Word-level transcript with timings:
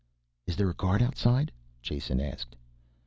"Is 0.47 0.55
there 0.55 0.67
a 0.71 0.73
guard 0.73 1.03
outside?" 1.03 1.51
Jason 1.83 2.19
asked. 2.19 2.55